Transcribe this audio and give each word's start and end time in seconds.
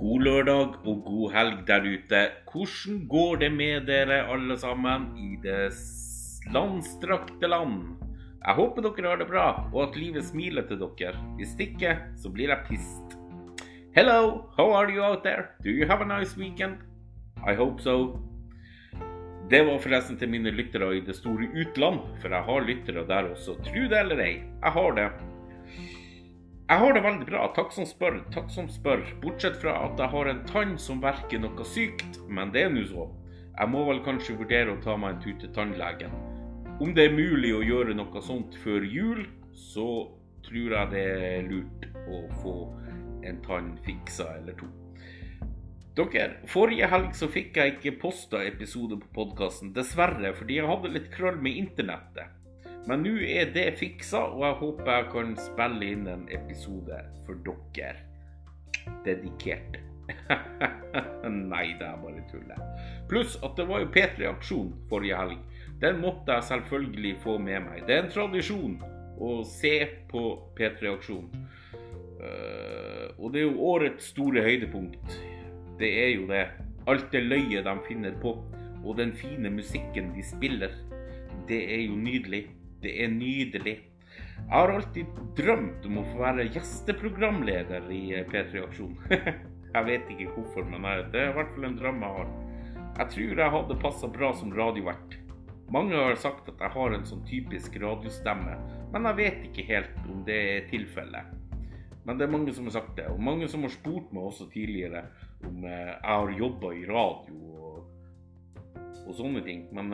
God 0.00 0.22
lørdag 0.24 0.78
og 0.88 1.00
god 1.04 1.32
helg 1.34 1.56
der 1.68 1.84
ute. 1.84 2.20
Hvordan 2.48 3.00
går 3.08 3.34
det 3.42 3.50
med 3.52 3.82
dere 3.84 4.22
alle 4.32 4.56
sammen 4.56 5.10
i 5.20 5.34
det 5.42 5.74
landstrakte 6.54 7.50
land? 7.50 7.98
Jeg 8.40 8.56
håper 8.56 8.86
dere 8.86 9.10
har 9.10 9.20
det 9.20 9.26
bra, 9.28 9.44
og 9.68 9.82
at 9.82 9.98
livet 10.00 10.24
smiler 10.24 10.64
til 10.64 10.80
dere. 10.80 11.20
Hvis 11.36 11.52
ikke, 11.60 11.98
så 12.16 12.32
blir 12.32 12.48
jeg 12.48 12.64
pissed. 12.70 13.18
Hello, 13.92 14.48
how 14.56 14.72
are 14.72 14.88
you 14.88 15.04
out 15.04 15.20
there? 15.22 15.50
Do 15.60 15.68
you 15.68 15.84
have 15.84 16.00
a 16.00 16.08
nice 16.08 16.32
weekend? 16.38 16.80
I 17.44 17.52
hope 17.54 17.82
so. 17.84 18.24
Det 19.50 19.66
var 19.66 19.82
forresten 19.84 20.16
til 20.16 20.32
mine 20.32 20.48
lyttere 20.50 20.96
i 20.96 21.04
det 21.04 21.18
store 21.18 21.50
utland, 21.52 22.00
for 22.22 22.32
jeg 22.32 22.48
har 22.48 22.64
lyttere 22.64 23.04
der 23.04 23.34
også. 23.34 23.58
Tro 23.68 23.84
det 23.92 24.00
eller 24.00 24.24
ei, 24.24 24.34
jeg 24.62 24.72
har 24.78 24.96
det. 24.96 25.10
Jeg 26.70 26.78
har 26.78 26.92
det 26.94 27.00
veldig 27.02 27.26
bra, 27.26 27.46
takk 27.50 27.72
som 27.74 27.82
spør, 27.82 28.20
takk 28.30 28.52
som 28.54 28.68
spør. 28.70 29.00
Bortsett 29.24 29.56
fra 29.58 29.72
at 29.88 29.98
jeg 29.98 30.12
har 30.12 30.28
en 30.30 30.42
tann 30.46 30.76
som 30.78 31.00
verker 31.02 31.40
noe 31.42 31.64
sykt, 31.66 32.20
men 32.30 32.52
det 32.54 32.62
er 32.62 32.70
nå 32.70 32.84
så. 32.86 33.08
Jeg 33.56 33.72
må 33.72 33.80
vel 33.88 33.98
kanskje 34.06 34.36
vurdere 34.38 34.76
å 34.76 34.78
ta 34.84 34.94
meg 34.94 35.16
en 35.16 35.24
tur 35.24 35.34
til 35.40 35.50
tannlegen. 35.56 36.14
Om 36.78 36.94
det 36.94 37.08
er 37.08 37.16
mulig 37.16 37.50
å 37.56 37.64
gjøre 37.66 37.98
noe 37.98 38.22
sånt 38.22 38.54
før 38.62 38.86
jul, 38.86 39.24
så 39.50 39.88
tror 40.46 40.76
jeg 40.76 40.92
det 40.94 41.04
er 41.10 41.50
lurt 41.50 41.90
å 42.06 42.22
få 42.38 42.56
en 43.26 43.42
tann 43.42 43.74
fiksa 43.82 44.28
eller 44.38 44.54
to. 44.62 44.70
Dere, 45.98 46.36
forrige 46.54 46.86
helg 46.94 47.18
så 47.18 47.26
fikk 47.34 47.58
jeg 47.58 47.80
ikke 47.80 47.98
posta 48.06 48.44
episode 48.46 49.02
på 49.02 49.10
podkasten, 49.18 49.74
dessverre, 49.74 50.36
fordi 50.38 50.62
jeg 50.62 50.70
hadde 50.70 50.94
litt 50.94 51.10
krøll 51.18 51.42
med 51.42 51.58
internettet. 51.66 52.30
Men 52.90 53.04
nå 53.06 53.12
er 53.22 53.52
det 53.54 53.68
fiksa, 53.78 54.24
og 54.34 54.40
jeg 54.42 54.56
håper 54.64 54.88
jeg 54.90 55.04
kan 55.12 55.34
spille 55.38 55.92
inn 55.94 56.08
en 56.10 56.24
episode 56.34 56.96
for 57.22 57.38
dere. 57.46 58.00
Dedikert. 59.06 59.78
Nei, 61.52 61.68
det 61.78 61.86
er 61.86 62.00
bare 62.02 62.24
tullet. 62.32 62.82
Pluss 63.06 63.36
at 63.46 63.54
det 63.60 63.68
var 63.70 63.84
jo 63.84 63.92
P3-aksjon 63.94 64.74
forrige 64.90 65.20
helg. 65.20 65.38
Den 65.80 66.02
måtte 66.02 66.34
jeg 66.34 66.48
selvfølgelig 66.50 67.14
få 67.22 67.38
med 67.38 67.62
meg. 67.68 67.86
Det 67.86 67.94
er 67.94 68.04
en 68.08 68.12
tradisjon 68.12 68.76
å 69.22 69.32
se 69.46 69.74
på 70.10 70.26
P3-aksjon. 70.58 71.30
Uh, 72.20 73.06
og 73.20 73.30
det 73.30 73.44
er 73.44 73.46
jo 73.46 73.68
årets 73.70 74.10
store 74.10 74.42
høydepunkt. 74.44 75.20
Det 75.78 75.94
er 76.02 76.16
jo 76.16 76.26
det. 76.28 76.48
Alt 76.90 77.12
det 77.14 77.22
løyet 77.22 77.70
de 77.70 77.80
finner 77.86 78.18
på, 78.18 78.34
og 78.82 78.96
den 78.98 79.14
fine 79.14 79.52
musikken 79.54 80.10
de 80.16 80.26
spiller. 80.26 80.74
Det 81.46 81.62
er 81.70 81.86
jo 81.86 81.94
nydelig. 81.94 82.48
Det 82.82 82.92
er 83.04 83.12
nydelig. 83.12 83.76
Jeg 84.40 84.56
har 84.56 84.72
alltid 84.72 85.18
drømt 85.38 85.86
om 85.86 86.00
å 86.00 86.06
få 86.10 86.22
være 86.24 86.48
gjesteprogramleder 86.54 87.90
i 87.94 88.02
P3 88.30 88.64
Aksjon. 88.64 88.94
jeg 89.74 89.86
vet 89.86 90.12
ikke 90.14 90.30
hvorfor, 90.34 90.66
men 90.66 90.86
det 91.12 91.20
er 91.22 91.32
i 91.32 91.36
hvert 91.38 91.52
fall 91.54 91.68
en 91.68 91.76
drøm 91.78 92.06
jeg 92.06 92.16
har. 92.20 92.30
Jeg 93.00 93.12
tror 93.14 93.42
jeg 93.44 93.54
hadde 93.56 93.80
passa 93.84 94.10
bra 94.10 94.32
som 94.36 94.54
radiovert. 94.56 95.18
Mange 95.70 95.94
har 95.94 96.16
sagt 96.18 96.48
at 96.50 96.58
jeg 96.58 96.74
har 96.74 96.96
en 96.96 97.06
sånn 97.06 97.22
typisk 97.28 97.76
radiostemme, 97.78 98.56
men 98.90 99.06
jeg 99.06 99.18
vet 99.20 99.44
ikke 99.46 99.68
helt 99.68 100.00
om 100.10 100.24
det 100.26 100.38
er 100.56 100.66
tilfellet. 100.72 101.36
Men 102.02 102.18
det 102.18 102.26
er 102.26 102.32
mange 102.32 102.54
som 102.56 102.66
har 102.66 102.74
sagt 102.74 102.96
det, 102.98 103.06
og 103.12 103.22
mange 103.22 103.46
som 103.48 103.62
har 103.62 103.70
spurt 103.70 104.10
meg 104.10 104.24
også 104.32 104.48
tidligere 104.50 105.04
om 105.46 105.62
jeg 105.68 105.94
har 106.02 106.32
jobba 106.34 106.72
i 106.74 106.82
radio 106.88 107.60
og, 107.60 107.76
og, 109.04 109.12
sånne 109.14 109.44
ting. 109.46 109.68
Men 109.76 109.92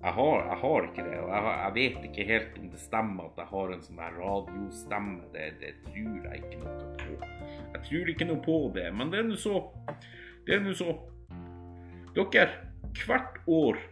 jeg 0.00 0.12
har, 0.16 0.36
jeg 0.48 0.56
har, 0.62 0.84
ikke 0.88 1.02
det, 1.04 1.16
og 1.20 1.28
jeg, 1.28 1.42
jeg, 1.64 1.72
vet 1.74 2.04
ikke 2.08 2.24
helt 2.24 2.58
om 2.58 2.68
det 2.72 2.80
stemmer 2.80 3.26
at 3.28 3.40
jeg 3.42 3.48
har 3.50 3.72
en 3.74 3.82
sånn 3.84 4.00
der 4.00 4.14
radiostemme. 4.16 5.28
Det, 5.34 5.48
det, 5.60 5.72
tror 5.90 6.16
jeg 6.24 6.40
ikke 6.40 6.60
noe 6.62 6.86
på. 7.02 7.28
Jeg 7.74 7.82
tror 7.88 8.12
ikke 8.14 8.28
noe 8.30 8.42
på 8.46 8.56
det, 8.76 8.86
men 8.96 9.12
det 9.12 9.20
er 9.20 9.28
nå 9.28 9.36
så. 9.40 9.60
Det 10.46 10.56
er 10.56 10.64
nå 10.64 10.72
så. 10.78 10.94
Dere, 12.16 12.48
hvert 13.04 13.36
år 13.46 13.82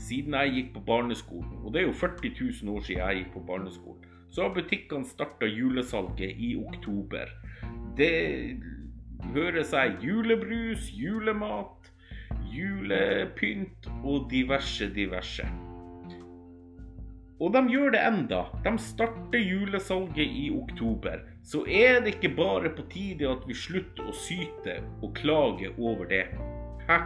siden 0.00 0.38
jeg 0.40 0.54
gikk 0.56 0.72
på 0.78 0.84
barneskolen, 0.88 1.60
og 1.60 1.74
det 1.74 1.82
er 1.82 1.86
jo 1.90 1.98
40 2.00 2.32
000 2.40 2.72
år 2.72 2.88
siden 2.88 3.04
jeg 3.04 3.20
gikk 3.20 3.36
på 3.36 3.44
barneskolen, 3.52 4.08
så 4.32 4.46
har 4.46 4.56
butikkene 4.56 5.06
starta 5.06 5.46
julesalget 5.46 6.40
i 6.40 6.54
oktober. 6.58 7.28
Det 8.00 8.14
hører 9.36 9.62
seg 9.68 10.02
julebrus, 10.02 10.88
julemat, 10.90 11.73
julepynt 12.54 13.88
og 14.02 14.28
diverse, 14.30 14.88
diverse. 14.94 15.46
Og 17.42 17.50
de 17.52 17.60
gjør 17.68 17.90
det 17.92 18.02
enda. 18.06 18.44
De 18.64 18.72
starter 18.78 19.42
julesalget 19.42 20.38
i 20.38 20.46
oktober. 20.54 21.24
Så 21.44 21.64
er 21.66 22.00
det 22.04 22.14
ikke 22.14 22.36
bare 22.38 22.70
på 22.76 22.86
tide 22.92 23.28
at 23.28 23.42
vi 23.48 23.56
slutter 23.58 24.06
å 24.08 24.14
syte 24.16 24.78
og 25.02 25.12
klage 25.18 25.74
over 25.76 26.08
det. 26.08 26.24
Hæ? 26.88 27.02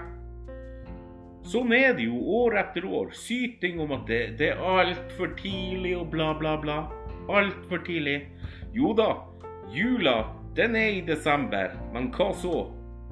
Sånn 1.48 1.72
er 1.72 1.94
det 1.97 2.04
jo 2.10 2.20
år 2.42 2.58
etter 2.60 2.84
år. 2.84 3.14
Syting 3.16 3.81
om 3.81 3.94
at 3.97 4.04
det, 4.10 4.22
det 4.38 4.53
er 4.53 4.60
altfor 4.60 5.32
tidlig 5.41 5.97
og 5.97 6.10
bla, 6.12 6.34
bla, 6.38 6.58
bla. 6.60 6.82
Altfor 7.32 7.81
tidlig. 7.87 8.20
Jo 8.76 8.92
da, 8.97 9.14
jula 9.72 10.20
den 10.58 10.76
er 10.76 10.98
i 10.98 11.03
desember, 11.06 11.72
men 11.94 12.08
hva 12.14 12.32
så? 12.34 12.66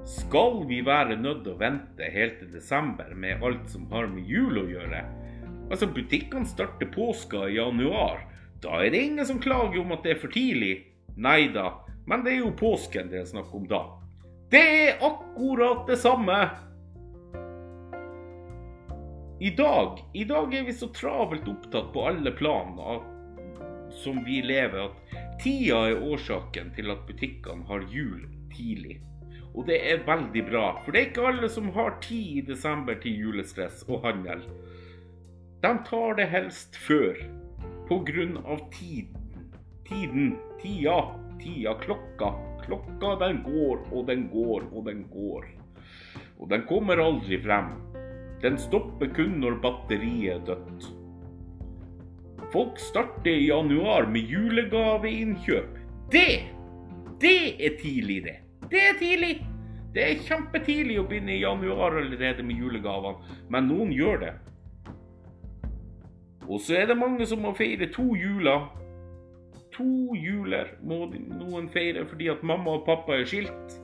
Skal 0.06 0.61
vi 0.69 0.84
være 0.87 1.17
nødt 1.19 1.41
til 1.43 1.56
å 1.56 1.59
vente 1.59 2.06
helt 2.15 2.37
til 2.39 2.50
desember 2.55 3.09
med 3.19 3.43
alt 3.43 3.65
som 3.72 3.89
har 3.91 4.06
med 4.06 4.28
jul 4.31 4.61
å 4.61 4.69
gjøre? 4.71 5.00
Altså, 5.67 5.89
butikkene 5.91 6.47
starter 6.47 6.87
påska 6.94 7.49
i 7.49 7.56
januar. 7.56 8.21
Da 8.62 8.84
er 8.84 8.93
det 8.94 9.00
ingen 9.03 9.27
som 9.27 9.41
klager 9.43 9.81
om 9.81 9.91
at 9.97 10.06
det 10.06 10.12
er 10.15 10.21
for 10.21 10.31
tidlig. 10.31 10.77
Nei 11.19 11.49
da, 11.50 11.72
men 12.06 12.22
det 12.22 12.37
er 12.37 12.44
jo 12.44 12.53
påsken 12.55 13.11
det 13.11 13.19
er 13.25 13.27
snakk 13.27 13.50
om 13.59 13.67
da. 13.67 13.83
Det 14.55 14.62
er 14.62 15.03
akkurat 15.09 15.91
det 15.91 15.99
samme! 15.99 16.38
I 19.43 19.50
dag, 19.59 19.99
I 20.15 20.23
dag 20.25 20.55
er 20.55 20.71
vi 20.71 20.73
så 20.73 20.87
travelt 20.94 21.50
opptatt 21.50 21.91
på 21.93 22.06
alle 22.09 22.31
plan 22.38 22.78
som 23.91 24.23
vi 24.25 24.38
lever, 24.47 24.87
at 24.87 25.43
tida 25.43 25.83
er 25.91 26.06
årsaken 26.15 26.71
til 26.78 26.94
at 26.94 27.05
butikkene 27.11 27.67
har 27.67 27.84
jul 27.91 28.23
tidlig. 28.55 29.00
Og 29.56 29.65
det 29.67 29.78
er 29.89 30.05
veldig 30.05 30.43
bra, 30.50 30.65
for 30.84 30.93
det 30.93 31.00
er 31.00 31.09
ikke 31.11 31.28
alle 31.31 31.49
som 31.49 31.71
har 31.72 31.97
tid 32.05 32.43
i 32.43 32.44
desember 32.44 32.99
til 33.00 33.17
julestress 33.25 33.87
og 33.89 34.05
handel. 34.05 34.43
De 35.65 35.72
tar 35.89 36.19
det 36.19 36.27
helst 36.28 36.77
før, 36.77 37.17
av 38.44 38.61
tiden. 38.75 39.22
Tiden, 39.87 40.37
tida, 40.61 40.99
tida, 41.41 41.72
klokka. 41.81 42.34
Klokka 42.67 43.15
den 43.22 43.43
går 43.47 43.84
og 43.93 44.06
den 44.11 44.27
går 44.28 44.67
og 44.72 44.84
den 44.89 45.05
går. 45.12 45.47
Og 46.38 46.50
den 46.50 46.67
kommer 46.69 47.00
aldri 47.00 47.38
frem. 47.41 47.73
Den 48.43 48.59
stopper 48.61 49.09
kun 49.17 49.38
når 49.41 49.61
batteriet 49.62 50.34
er 50.34 50.43
dødt. 50.50 50.88
Folk 52.53 52.78
starter 52.83 53.33
i 53.33 53.49
januar 53.49 54.11
med 54.11 54.28
julegaveinnkjøp. 54.31 55.78
Det, 56.12 56.43
det 57.23 57.38
er 57.56 57.78
tidlig, 57.81 58.25
det. 58.27 58.37
Det 58.71 58.82
er 58.82 58.99
tidlig. 58.99 59.34
Det 59.94 60.03
er 60.04 60.25
kjempetidlig 60.27 60.99
å 61.00 61.06
begynne 61.09 61.32
i 61.37 61.41
januar 61.41 61.94
allerede 62.03 62.44
med 62.44 62.59
julegavene, 62.60 63.38
men 63.49 63.71
noen 63.71 63.94
gjør 63.97 64.21
det. 64.25 64.32
Og 66.47 66.60
så 66.60 66.76
er 66.81 66.91
det 66.91 66.99
mange 66.99 67.26
som 67.26 67.41
må 67.43 67.55
feire 67.56 67.88
to 67.94 68.10
juler. 68.19 68.69
To 69.76 70.15
juler 70.16 70.75
må 70.84 71.06
noen 71.10 71.66
feire 71.72 72.05
fordi 72.09 72.28
at 72.32 72.44
mamma 72.47 72.76
og 72.78 72.87
pappa 72.87 73.16
er 73.16 73.26
skilt 73.28 73.81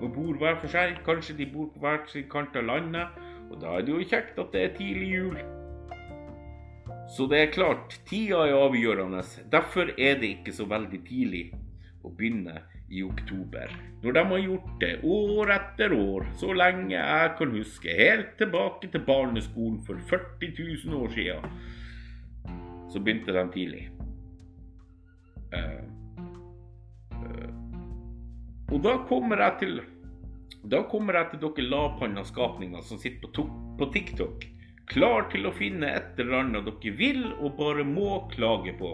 og 0.00 0.14
bor 0.14 0.40
hver 0.40 0.56
for 0.62 0.72
seg. 0.72 0.98
Kanskje 1.06 1.36
de 1.38 1.46
bor 1.52 1.68
på 1.74 1.84
hver 1.84 2.02
sin 2.10 2.28
kant 2.32 2.56
av 2.56 2.66
landet, 2.66 3.20
og 3.50 3.60
da 3.62 3.76
er 3.76 3.86
det 3.86 3.94
jo 3.94 4.08
kjekt 4.10 4.40
at 4.40 4.52
det 4.54 4.64
er 4.64 4.76
tidlig 4.78 5.12
jul. 5.12 5.38
Så 7.10 7.26
det 7.30 7.40
er 7.42 7.54
klart, 7.54 8.00
tida 8.06 8.44
er 8.46 8.56
avgjørende. 8.56 9.22
Derfor 9.52 9.90
er 9.98 10.20
det 10.20 10.36
ikke 10.38 10.54
så 10.54 10.66
veldig 10.70 11.00
tidlig 11.06 11.48
å 12.06 12.12
begynne 12.14 12.62
i 12.90 13.02
oktober. 13.06 13.70
Når 14.02 14.12
de 14.12 14.24
har 14.32 14.42
gjort 14.44 14.70
det 14.80 14.92
år 15.06 15.52
etter 15.54 15.92
år, 15.94 16.26
så 16.40 16.52
lenge 16.56 16.96
jeg 16.96 17.30
kan 17.38 17.54
huske, 17.54 17.94
helt 17.94 18.34
tilbake 18.40 18.90
til 18.90 19.04
barneskolen 19.06 19.78
for 19.86 20.00
40 20.10 20.50
000 20.86 20.98
år 20.98 21.14
siden, 21.14 21.60
så 22.90 23.00
begynte 23.00 23.34
de 23.36 23.46
tidlig. 23.54 23.84
Uh, 25.50 25.82
uh, 27.14 27.50
og 28.70 28.82
da 28.82 28.98
kommer 29.08 29.42
jeg 29.42 29.58
til 29.62 29.80
da 30.60 30.82
kommer 30.90 31.16
jeg 31.16 31.30
til 31.30 31.40
dere 31.40 31.68
lavpanna 31.70 32.22
skapninger 32.28 32.82
som 32.84 32.98
sitter 33.00 33.30
på, 33.32 33.46
på 33.78 33.86
TikTok, 33.94 34.44
klar 34.90 35.24
til 35.32 35.48
å 35.48 35.54
finne 35.56 35.88
et 35.88 36.18
eller 36.20 36.42
annet 36.42 36.68
dere 36.68 36.92
vil 36.98 37.22
og 37.38 37.56
bare 37.56 37.86
må 37.86 38.26
klage 38.34 38.74
på. 38.76 38.92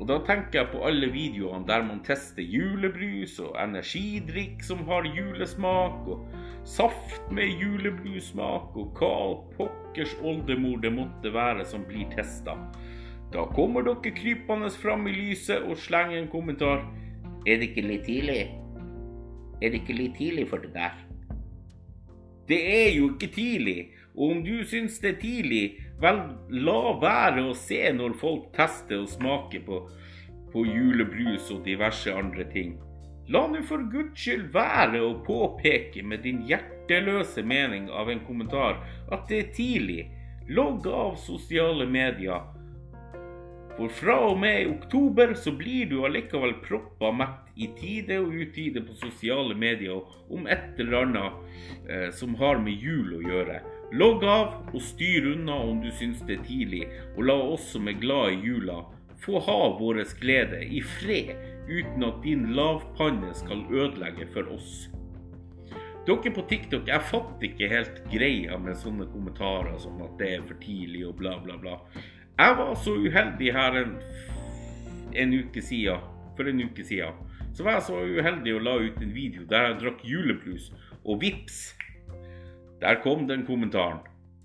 Og 0.00 0.06
da 0.08 0.16
tenker 0.24 0.62
jeg 0.62 0.70
på 0.72 0.80
alle 0.88 1.10
videoene 1.12 1.68
der 1.68 1.82
man 1.84 1.98
tester 2.06 2.40
julebrus 2.40 3.34
og 3.44 3.52
energidrikk 3.60 4.62
som 4.64 4.80
har 4.88 5.04
julesmak, 5.04 6.08
og 6.08 6.24
saft 6.64 7.28
med 7.36 7.52
julebrussmak, 7.60 8.72
og 8.80 8.96
hva 8.96 9.12
pokkers 9.58 10.14
oldemor 10.24 10.80
det 10.80 10.94
måtte 10.96 11.34
være 11.34 11.68
som 11.68 11.84
blir 11.84 12.08
testa. 12.14 12.56
Da 13.30 13.44
kommer 13.52 13.84
dere 13.86 14.14
krypende 14.16 14.72
fram 14.72 15.04
i 15.06 15.12
lyset 15.14 15.68
og 15.68 15.76
slenger 15.78 16.18
en 16.18 16.32
kommentar. 16.32 16.80
Er 17.46 17.60
det 17.60 17.70
ikke 17.70 17.84
litt 17.84 18.08
tidlig? 18.08 18.40
Er 19.60 19.68
det 19.68 19.82
ikke 19.82 20.00
litt 20.00 20.16
tidlig 20.16 20.48
for 20.48 20.64
det 20.64 20.72
der? 20.74 20.96
Det 22.48 22.58
er 22.66 22.88
jo 22.96 23.12
ikke 23.12 23.28
tidlig, 23.36 23.90
og 24.16 24.32
om 24.32 24.40
du 24.42 24.64
syns 24.66 24.96
det 24.98 25.12
er 25.12 25.20
tidlig, 25.20 25.64
vel, 26.00 26.20
la 26.66 26.80
være 27.00 27.46
å 27.48 27.56
se 27.56 27.80
når 27.96 28.16
folk 28.20 28.50
tester 28.56 29.02
og 29.02 29.10
smaker 29.12 29.64
på, 29.66 29.80
på 30.52 30.64
julebrus 30.66 31.50
og 31.54 31.64
diverse 31.66 32.12
andre 32.14 32.46
ting. 32.52 32.78
La 33.30 33.44
nå 33.46 33.60
for 33.62 33.84
guds 33.92 34.18
skyld 34.18 34.48
være 34.54 35.02
å 35.06 35.18
påpeke 35.26 36.02
med 36.02 36.24
din 36.26 36.40
hjerteløse 36.48 37.44
mening 37.46 37.86
av 37.94 38.10
en 38.10 38.24
kommentar 38.26 38.80
at 39.12 39.28
det 39.30 39.44
er 39.44 39.52
tidlig. 39.54 40.00
Logg 40.50 40.88
av 40.90 41.14
sosiale 41.22 41.86
medier. 41.86 42.48
For 43.76 43.92
fra 44.00 44.16
og 44.32 44.40
med 44.42 44.64
i 44.64 44.66
oktober 44.72 45.36
så 45.38 45.52
blir 45.56 45.86
du 45.92 46.00
allikevel 46.04 46.56
proppa 46.64 47.12
mett 47.14 47.54
i 47.54 47.70
tide 47.78 48.18
og 48.18 48.34
utide 48.34 48.82
på 48.82 48.98
sosiale 48.98 49.54
medier 49.54 50.02
om 50.28 50.48
et 50.50 50.80
eller 50.82 51.04
annet 51.04 51.86
eh, 51.86 52.08
som 52.10 52.34
har 52.40 52.58
med 52.64 52.82
jul 52.82 53.14
å 53.20 53.22
gjøre. 53.24 53.60
Logg 53.90 54.22
av 54.22 54.70
og 54.70 54.82
styr 54.86 55.24
unna 55.32 55.56
om 55.66 55.80
du 55.82 55.88
syns 55.98 56.20
det 56.28 56.36
er 56.38 56.46
tidlig, 56.46 56.84
og 57.16 57.24
la 57.26 57.34
oss 57.56 57.72
som 57.72 57.88
er 57.90 57.98
glad 57.98 58.36
i 58.36 58.42
jula, 58.46 58.84
få 59.18 59.40
ha 59.42 59.58
vår 59.80 60.04
glede 60.20 60.62
i 60.62 60.78
fred 60.80 61.34
uten 61.66 62.06
at 62.06 62.22
din 62.22 62.52
lavpanne 62.54 63.34
skal 63.34 63.66
ødelegge 63.66 64.28
for 64.30 64.46
oss. 64.54 64.86
Dere 66.06 66.32
på 66.32 66.46
TikTok, 66.48 66.86
jeg 66.88 67.06
fatter 67.10 67.48
ikke 67.50 67.68
helt 67.70 67.98
greia 68.12 68.56
med 68.62 68.78
sånne 68.78 69.08
kommentarer 69.10 69.76
som 69.82 69.98
at 70.06 70.14
det 70.22 70.30
er 70.36 70.46
for 70.46 70.62
tidlig 70.62 71.02
og 71.10 71.18
bla, 71.18 71.34
bla, 71.42 71.58
bla. 71.60 71.76
Jeg 72.38 72.56
var 72.56 72.72
så 72.78 72.94
uheldig 72.94 73.52
her 73.52 73.76
en, 73.82 73.98
en 75.12 75.36
uke 75.42 75.62
siden, 75.62 76.06
for 76.38 76.48
en 76.48 76.62
uke 76.62 76.86
siden. 76.86 77.18
Så 77.52 77.66
var 77.66 77.76
jeg 77.76 77.88
så 77.90 78.00
uheldig 78.00 78.54
å 78.56 78.62
la 78.64 78.78
ut 78.80 79.02
en 79.02 79.12
video 79.12 79.44
der 79.50 79.68
jeg 79.68 79.78
drakk 79.82 80.06
julebrus, 80.06 80.70
og 81.04 81.20
vips, 81.20 81.74
der 82.80 83.00
kom 83.04 83.26
den 83.28 83.44
kommentaren. 83.46 84.00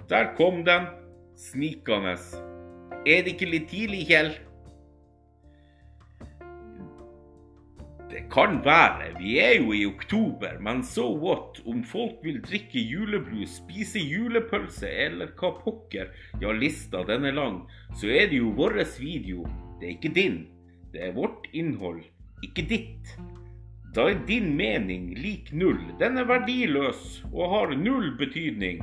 Der 0.09 0.33
kom 0.37 0.65
den 0.65 0.89
snikende. 1.35 2.17
Er 3.05 3.23
det 3.23 3.35
ikke 3.35 3.47
litt 3.49 3.69
tidlig, 3.71 4.05
Kjell? 4.09 4.33
Det 8.15 8.21
kan 8.31 8.61
være, 8.63 9.09
vi 9.17 9.33
er 9.43 9.57
jo 9.59 9.73
i 9.75 9.83
oktober, 9.87 10.59
men 10.63 10.83
so 10.87 11.07
what? 11.19 11.59
Om 11.67 11.81
folk 11.83 12.21
vil 12.23 12.37
drikke 12.43 12.79
julebrus, 12.79 13.57
spise 13.59 13.99
julepølse 13.99 14.87
eller 14.87 15.33
hva 15.35 15.51
pokker, 15.59 16.13
ja, 16.41 16.53
lista 16.55 17.03
den 17.07 17.27
er 17.27 17.35
lang, 17.35 17.63
så 17.99 18.07
er 18.07 18.29
det 18.31 18.39
jo 18.39 18.53
vår 18.55 18.79
video. 18.99 19.43
Det 19.79 19.89
er 19.89 19.95
ikke 19.97 20.13
din. 20.15 20.37
Det 20.93 21.03
er 21.03 21.17
vårt 21.17 21.49
innhold, 21.51 22.05
ikke 22.43 22.63
ditt. 22.69 23.17
Da 23.95 24.09
er 24.11 24.17
din 24.27 24.49
mening 24.57 25.13
lik 25.15 25.53
null. 25.55 25.79
Den 25.99 26.17
er 26.19 26.27
verdiløs 26.27 27.21
og 27.29 27.51
har 27.53 27.75
null 27.79 28.09
betydning. 28.19 28.81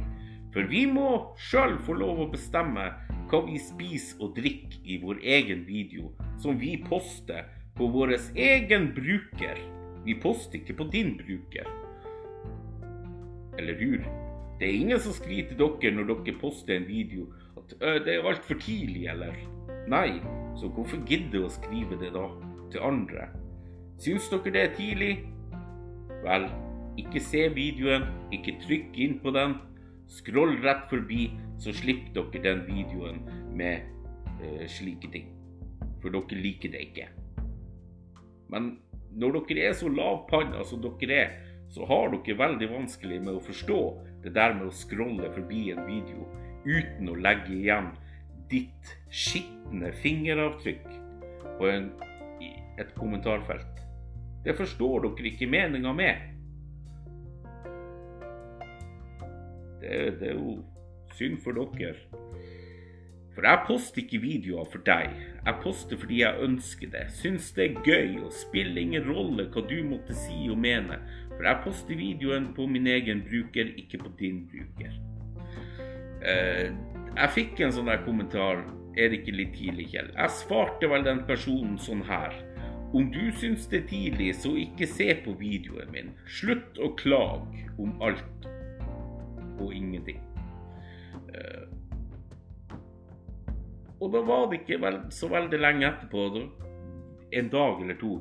For 0.55 0.65
vi 0.69 0.87
må 0.89 1.35
sjøl 1.37 1.75
få 1.85 1.99
lov 2.01 2.23
å 2.23 2.31
bestemme 2.33 2.87
hva 3.29 3.41
vi 3.45 3.59
spiser 3.61 4.23
og 4.25 4.33
drikker 4.39 4.89
i 4.89 4.97
vår 5.03 5.21
egen 5.35 5.67
video, 5.69 6.09
som 6.41 6.57
vi 6.61 6.79
poster 6.87 7.45
på 7.77 7.91
vår 7.93 8.15
egen 8.41 8.89
bruker. 8.97 9.61
Vi 10.07 10.17
poster 10.21 10.63
ikke 10.63 10.79
på 10.81 10.89
din 10.93 11.15
bruker. 11.21 11.69
Eller 13.61 13.77
hur? 13.85 14.01
Det 14.61 14.69
er 14.69 14.81
ingen 14.81 15.01
som 15.01 15.13
skriver 15.13 15.53
til 15.53 15.61
dere 15.61 15.95
når 15.99 16.09
dere 16.15 16.39
poster 16.41 16.79
en 16.79 16.89
video 16.89 17.29
at 17.61 17.77
det 18.07 18.17
er 18.17 18.33
altfor 18.33 18.57
tidlig, 18.65 19.11
eller? 19.13 19.37
Nei, 19.93 20.23
så 20.57 20.73
hvorfor 20.73 21.05
gidde 21.05 21.45
å 21.45 21.53
skrive 21.53 22.01
det 22.01 22.15
da 22.17 22.29
til 22.73 22.85
andre? 22.89 23.29
Syns 24.01 24.29
dere 24.31 24.53
det 24.55 24.63
er 24.63 24.75
tidlig? 24.77 25.13
Vel, 26.23 26.49
ikke 27.01 27.21
se 27.25 27.47
videoen, 27.55 28.07
ikke 28.33 28.57
trykk 28.65 28.99
inn 29.05 29.19
på 29.23 29.33
den. 29.35 29.57
Skroll 30.13 30.59
rett 30.65 30.89
forbi, 30.91 31.31
så 31.61 31.75
slipper 31.75 32.29
dere 32.33 32.45
den 32.45 32.65
videoen 32.69 33.23
med 33.57 33.89
uh, 34.43 34.65
slike 34.69 35.11
ting. 35.13 35.31
For 36.03 36.15
dere 36.15 36.41
liker 36.43 36.73
det 36.75 36.87
ikke. 36.89 37.09
Men 38.53 38.77
når 39.17 39.43
dere 39.49 39.71
er 39.71 39.77
så 39.77 39.89
lavpanna 39.89 40.65
som 40.69 40.83
dere 40.85 41.19
er, 41.19 41.35
så 41.73 41.87
har 41.89 42.13
dere 42.13 42.39
veldig 42.39 42.69
vanskelig 42.69 43.21
med 43.25 43.39
å 43.39 43.45
forstå 43.45 43.81
det 44.25 44.35
der 44.37 44.55
med 44.59 44.69
å 44.69 44.77
scrolle 44.77 45.31
forbi 45.33 45.71
en 45.73 45.87
video 45.89 46.27
uten 46.67 47.09
å 47.11 47.19
legge 47.19 47.55
igjen 47.57 47.89
ditt 48.53 48.93
skitne 49.09 49.91
fingeravtrykk 50.03 50.85
på 51.59 51.71
en, 51.71 51.89
et 52.79 52.95
kommentarfelt. 52.97 53.83
Det 54.45 54.57
forstår 54.59 55.07
dere 55.07 55.31
ikke 55.31 55.51
meninga 55.51 55.93
med. 55.93 56.29
Det, 59.83 60.21
det 60.21 60.29
er 60.31 60.39
jo 60.39 60.59
synd 61.17 61.39
for 61.45 61.59
dere. 61.59 61.95
For 63.33 63.47
jeg 63.49 63.65
poster 63.67 64.03
ikke 64.03 64.21
videoer 64.21 64.67
for 64.69 64.85
deg. 64.85 65.15
Jeg 65.47 65.61
poster 65.63 65.97
fordi 65.99 66.21
jeg 66.21 66.45
ønsker 66.45 66.91
det. 66.93 67.07
Syns 67.17 67.53
det 67.57 67.65
er 67.65 67.79
gøy, 67.87 68.19
og 68.27 68.35
spiller 68.37 68.83
ingen 68.83 69.09
rolle 69.09 69.49
hva 69.53 69.65
du 69.69 69.79
måtte 69.89 70.17
si 70.17 70.51
og 70.53 70.61
mene. 70.61 70.99
For 71.31 71.49
jeg 71.49 71.63
poster 71.65 71.97
videoen 71.97 72.51
på 72.57 72.67
min 72.69 72.87
egen 72.93 73.25
bruker, 73.25 73.73
ikke 73.81 74.03
på 74.05 74.13
din 74.21 74.45
bruker. 74.51 74.99
Uh, 76.23 76.69
jeg 77.17 77.33
fikk 77.35 77.65
en 77.65 77.73
sånn 77.75 77.89
der 77.91 78.05
kommentar 78.07 78.61
Er 78.95 79.09
det 79.11 79.19
ikke 79.19 79.33
litt 79.35 79.57
tidlig, 79.57 79.89
Kjell? 79.91 80.13
Jeg 80.15 80.35
svarte 80.37 80.87
vel 80.93 81.03
den 81.03 81.23
personen 81.27 81.79
sånn 81.81 82.05
her. 82.07 82.37
Om 82.93 83.09
du 83.13 83.33
syns 83.41 83.67
det 83.73 83.83
er 83.83 83.87
tidlig, 83.89 84.35
så 84.37 84.53
ikke 84.61 84.87
se 84.87 85.09
på 85.25 85.33
videoen 85.41 85.93
min. 85.95 86.11
Slutt 86.29 86.77
å 86.77 86.91
klage 86.99 87.65
om 87.81 87.95
alt 88.05 88.49
og 89.63 89.73
ingenting. 89.73 90.21
Uh, 91.33 91.65
og 94.03 94.13
da 94.13 94.21
var 94.27 94.51
det 94.51 94.61
ikke 94.61 94.93
så 95.15 95.31
veldig 95.33 95.61
lenge 95.63 95.89
etterpå, 95.89 96.27
en 97.33 97.49
dag 97.49 97.81
eller 97.81 97.97
to, 98.01 98.17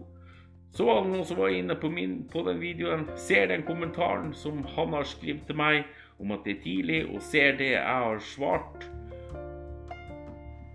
så 0.72 0.86
var 0.88 1.02
det 1.02 1.12
noen 1.12 1.28
som 1.28 1.40
var 1.42 1.52
inne 1.52 1.76
på, 1.76 1.90
min, 1.92 2.22
på 2.32 2.46
den 2.48 2.62
videoen, 2.62 3.04
ser 3.20 3.50
den 3.52 3.66
kommentaren 3.68 4.32
som 4.38 4.62
han 4.78 4.96
har 4.96 5.10
skrevet 5.10 5.44
til 5.50 5.60
meg 5.60 5.84
om 6.22 6.32
at 6.32 6.46
det 6.46 6.56
er 6.56 6.64
tidlig, 6.64 7.02
og 7.12 7.20
ser 7.26 7.58
det 7.60 7.74
jeg 7.74 7.84
har 8.06 8.24
svart 8.24 8.88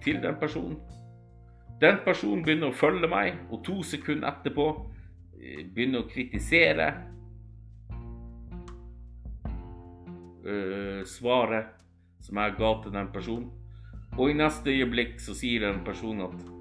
til 0.05 0.21
den 0.21 0.37
personen. 0.43 0.77
Den 1.81 1.99
personen 2.05 2.41
begynner 2.45 2.71
å 2.73 2.77
følge 2.77 3.09
meg, 3.11 3.35
og 3.53 3.61
to 3.67 3.83
sekunder 3.85 4.31
etterpå 4.31 4.67
eh, 5.37 5.61
begynner 5.69 6.07
å 6.07 6.09
kritisere 6.09 6.87
uh, 10.47 11.03
svaret 11.05 11.75
som 12.25 12.41
jeg 12.41 12.57
ga 12.57 12.73
til 12.81 12.97
den 12.97 13.13
personen. 13.13 13.51
Og 14.17 14.33
i 14.33 14.39
neste 14.39 14.73
øyeblikk 14.73 15.21
så 15.21 15.37
sier 15.37 15.67
den 15.67 15.85
personen 15.85 16.31
at 16.31 16.53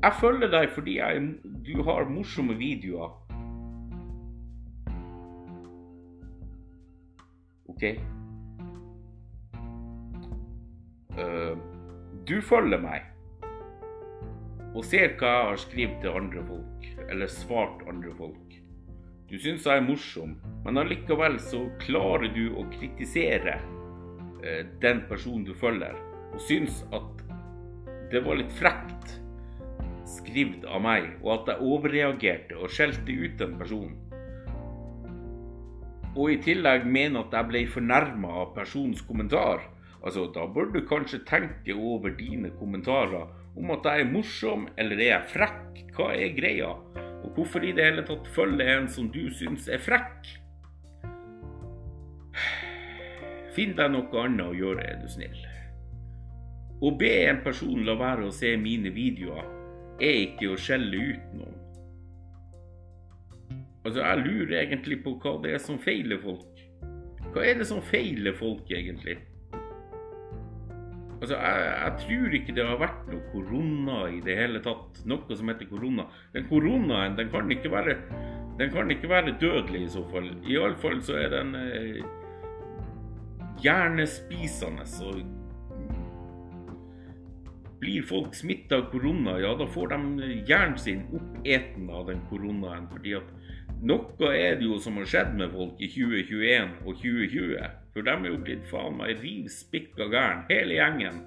'Jeg 0.00 0.16
følger 0.20 0.48
deg 0.48 0.70
fordi 0.72 0.96
jeg, 0.96 1.34
du 1.66 1.82
har 1.82 2.08
morsomme 2.08 2.54
videoer'. 2.54 3.10
OK? 7.68 7.84
Uh, 11.18 11.58
du 12.28 12.40
følger 12.40 12.80
meg 12.80 13.09
og 14.74 14.84
ser 14.86 15.16
hva 15.18 15.30
jeg 15.30 15.48
har 15.48 15.60
skrevet 15.64 16.02
til 16.02 16.18
andre 16.20 16.44
folk, 16.46 16.88
eller 17.08 17.32
svart 17.32 17.82
andre 17.90 18.12
folk. 18.18 18.56
Du 19.30 19.36
syns 19.38 19.66
jeg 19.66 19.78
er 19.78 19.86
morsom, 19.86 20.36
men 20.64 20.78
allikevel 20.80 21.38
så 21.42 21.64
klarer 21.82 22.30
du 22.34 22.48
å 22.58 22.66
kritisere 22.72 23.58
uh, 23.62 24.62
den 24.82 25.04
personen 25.10 25.46
du 25.46 25.54
følger 25.54 25.98
og 26.30 26.42
syns 26.46 26.84
at 26.94 27.24
det 28.10 28.22
var 28.24 28.38
litt 28.38 28.52
frekt 28.58 29.16
skrevet 30.10 30.64
av 30.66 30.82
meg, 30.82 31.12
og 31.22 31.34
at 31.36 31.52
jeg 31.52 31.66
overreagerte 31.70 32.58
og 32.58 32.72
skjelte 32.74 33.14
ut 33.14 33.36
den 33.38 33.58
personen. 33.60 33.98
Og 36.18 36.32
i 36.32 36.40
tillegg 36.42 36.86
mener 36.90 37.22
at 37.22 37.36
jeg 37.36 37.48
ble 37.52 37.60
fornærma 37.70 38.32
av 38.42 38.54
personens 38.56 39.02
kommentar. 39.06 39.62
Altså, 40.02 40.26
Da 40.34 40.46
bør 40.46 40.72
du 40.74 40.80
kanskje 40.86 41.22
tenke 41.26 41.74
over 41.74 42.10
dine 42.10 42.50
kommentarer 42.58 43.28
om 43.58 43.72
at 43.74 43.86
jeg 43.86 44.04
er 44.04 44.12
morsom 44.12 44.68
eller 44.78 45.00
er 45.00 45.10
jeg 45.12 45.30
frekk. 45.34 45.80
Hva 45.96 46.10
er 46.14 46.36
greia? 46.36 46.70
Og 47.20 47.32
hvorfor 47.36 47.64
i 47.66 47.72
det 47.76 47.84
hele 47.84 48.04
tatt 48.08 48.28
følge 48.34 48.66
en 48.74 48.88
som 48.88 49.10
du 49.12 49.26
syns 49.34 49.68
er 49.68 49.82
frekk? 49.82 50.30
Finn 53.56 53.74
deg 53.76 53.90
noe 53.92 54.22
annet 54.22 54.46
å 54.46 54.56
gjøre, 54.56 54.84
er 54.86 55.00
du 55.02 55.08
snill. 55.10 55.40
Å 56.80 56.92
be 56.96 57.10
en 57.26 57.42
person 57.44 57.82
la 57.84 57.96
være 57.98 58.28
å 58.28 58.34
se 58.34 58.54
mine 58.56 58.92
videoer, 58.94 59.48
er 60.00 60.22
ikke 60.30 60.52
å 60.54 60.60
skjelle 60.60 61.02
ut 61.10 61.34
noen. 61.36 61.56
Altså, 63.84 64.00
jeg 64.00 64.22
lurer 64.24 64.56
egentlig 64.62 65.00
på 65.04 65.16
hva 65.20 65.34
det 65.42 65.56
er 65.56 65.62
som 65.64 65.80
feiler 65.80 66.20
folk. 66.22 66.62
Hva 67.34 67.44
er 67.46 67.60
det 67.60 67.66
som 67.68 67.82
feiler 67.84 68.34
folk, 68.36 68.68
egentlig? 68.72 69.18
Altså, 71.20 71.36
jeg, 71.36 71.64
jeg, 71.68 71.96
tror 72.00 72.36
ikke 72.38 72.54
det 72.56 72.64
har 72.64 72.78
vært 72.80 73.08
noe 73.12 73.20
korona 73.32 73.96
i 74.08 74.22
det 74.24 74.36
hele 74.38 74.62
tatt. 74.64 75.02
Noe 75.08 75.36
som 75.36 75.52
heter 75.52 75.68
korona. 75.68 76.06
Den 76.32 76.48
koronaen, 76.48 77.18
den 77.18 77.32
kan 77.32 77.50
ikke 77.52 77.72
være 77.72 77.98
kan 78.68 78.90
ikke 78.92 79.08
være 79.08 79.36
dødelig 79.40 79.82
i 79.86 79.88
så 79.88 80.02
fall. 80.12 80.26
Iallfall 80.44 81.02
så 81.02 81.14
er 81.16 81.30
den 81.32 81.54
eh, 81.56 82.00
hjernespisende. 83.62 84.84
Og 85.04 85.22
blir 87.80 88.04
folk 88.04 88.34
smitta 88.36 88.76
av 88.76 88.90
korona, 88.92 89.38
ja 89.40 89.54
da 89.56 89.64
får 89.64 89.94
de 89.94 90.26
hjernen 90.48 90.76
sin 90.78 91.06
oppeten 91.16 91.88
av 91.88 92.10
den 92.10 92.20
koronaen. 92.28 92.88
fordi 92.92 93.14
at 93.16 93.30
noe 93.80 94.32
er 94.36 94.58
det 94.60 94.68
jo 94.68 94.76
som 94.78 94.98
har 95.00 95.08
skjedd 95.08 95.32
med 95.38 95.54
folk 95.54 95.80
i 95.80 95.88
2021 95.88 96.74
og 96.84 96.96
2020. 97.00 97.79
For 97.94 98.06
de 98.06 98.12
er 98.14 98.28
jo 98.30 98.40
blitt 98.44 98.66
faen 98.70 98.98
meg 99.00 99.18
riv 99.22 99.48
spikka 99.50 100.06
gæren, 100.12 100.44
hele 100.50 100.78
gjengen. 100.78 101.24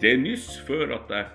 Det 0.00 0.12
er 0.12 0.20
nyss 0.20 0.48
før 0.68 0.94
at 0.98 1.12
jeg 1.12 1.26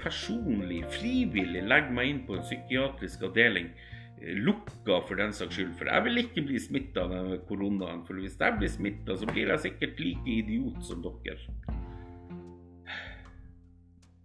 personlig, 0.00 0.82
frivillig 0.94 1.62
legger 1.68 1.92
meg 1.96 2.12
inn 2.12 2.20
på 2.28 2.36
en 2.36 2.44
psykiatrisk 2.46 3.24
avdeling. 3.28 3.68
Lukka 4.20 5.00
for 5.08 5.20
den 5.20 5.32
saks 5.36 5.56
skyld. 5.56 5.74
For 5.78 5.88
jeg 5.88 6.04
vil 6.06 6.22
ikke 6.22 6.44
bli 6.48 6.60
smitta 6.60 7.06
av 7.08 7.30
koronaen. 7.48 8.02
For 8.08 8.20
hvis 8.20 8.36
jeg 8.40 8.58
blir 8.58 8.72
smitta, 8.72 9.16
så 9.16 9.28
blir 9.28 9.52
jeg 9.52 9.64
sikkert 9.66 10.02
like 10.04 10.34
idiot 10.36 10.80
som 10.84 11.04
dere. 11.04 11.38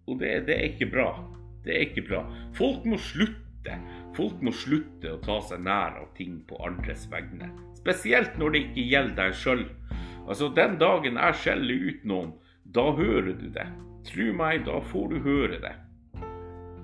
Og 0.05 0.19
det, 0.19 0.33
det, 0.47 0.55
er 0.55 0.67
ikke 0.69 0.91
bra. 0.91 1.09
Det 1.65 1.75
er 1.75 1.87
ikke 1.87 2.05
bra. 2.09 2.25
Folk 2.57 2.85
må 2.85 2.99
slutte. 3.01 3.79
Folk 4.15 4.39
må 4.43 4.53
slutte 4.55 5.11
å 5.11 5.21
ta 5.23 5.41
seg 5.43 5.63
nær 5.65 5.97
av 5.99 6.11
ting 6.15 6.37
på 6.47 6.59
andres 6.63 7.03
vegne. 7.11 7.49
Spesielt 7.75 8.37
når 8.39 8.53
det 8.53 8.61
ikke 8.69 8.85
gjelder 8.93 9.17
deg 9.19 9.39
sjøl. 9.41 9.65
Altså, 10.25 10.49
den 10.55 10.77
dagen 10.81 11.19
jeg 11.19 11.39
skjeller 11.41 11.89
ut 11.89 12.05
noen, 12.07 12.31
da 12.75 12.85
hører 12.95 13.33
du 13.35 13.49
det. 13.53 13.67
Tro 14.07 14.31
meg, 14.37 14.63
da 14.65 14.79
får 14.91 15.11
du 15.11 15.17
høre 15.25 15.59
det. 15.61 15.73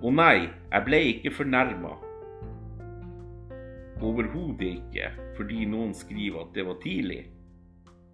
Og 0.01 0.15
nei, 0.17 0.50
jeg 0.50 0.85
ble 0.88 1.00
ikke 1.13 1.33
fornærma. 1.39 1.95
Overhodet 4.01 4.71
ikke 4.79 5.11
fordi 5.38 5.65
noen 5.69 5.93
skriver 5.95 6.43
at 6.43 6.55
det 6.57 6.65
var 6.67 6.79
tidlig. 6.83 7.21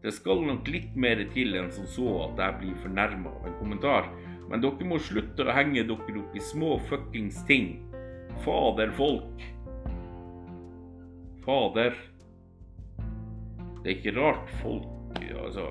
Det 0.03 0.13
skal 0.13 0.43
nok 0.45 0.67
litt 0.69 0.93
mer 1.00 1.24
til 1.33 1.55
enn 1.57 1.71
som 1.74 1.88
så 1.89 2.12
at 2.27 2.41
jeg 2.43 2.59
blir 2.62 2.81
fornærma 2.83 3.31
av 3.33 3.47
en 3.50 3.57
kommentar. 3.59 4.12
Men 4.47 4.62
dere 4.63 4.88
må 4.88 5.00
slutte 5.01 5.47
å 5.47 5.55
henge 5.55 5.83
dere 5.88 6.19
opp 6.21 6.36
i 6.38 6.43
små 6.43 6.77
fuckings 6.88 7.41
ting. 7.50 7.87
Fader 8.46 8.91
folk. 8.98 9.43
Fader. 11.46 11.96
Det 13.84 13.91
er 13.91 13.96
ikke 13.96 14.15
rart 14.19 14.50
folk 14.62 14.93
Altså 15.17 15.69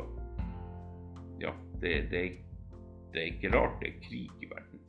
Ja, 1.41 1.51
det, 1.81 2.11
det, 2.11 2.21
det 3.13 3.21
er 3.21 3.27
ikke 3.29 3.51
rart 3.53 3.81
det 3.83 3.89
er 3.89 4.01
krig 4.09 4.31
i 4.43 4.49
verden. 4.51 4.81